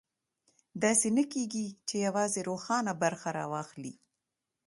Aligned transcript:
داسې 0.83 1.07
نه 1.17 1.23
کېږي 1.33 1.67
چې 1.87 1.95
یوازې 2.07 2.41
روښانه 2.49 2.93
برخه 3.03 3.29
راواخلي. 3.37 3.93